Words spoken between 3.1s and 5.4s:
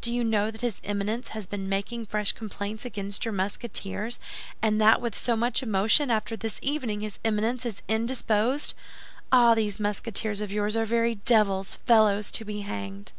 your Musketeers, and that with so